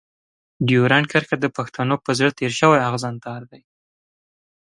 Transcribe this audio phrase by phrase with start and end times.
[0.67, 3.61] ډيورنډ کرښه د پښتنو په زړه تېر شوی اغزن تار دی.